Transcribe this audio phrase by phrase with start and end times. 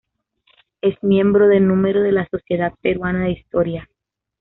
[0.81, 3.87] Es miembro de número de la Sociedad Peruana de Historia.